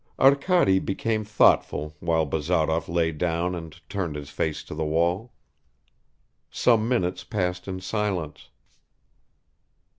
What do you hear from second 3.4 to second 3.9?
and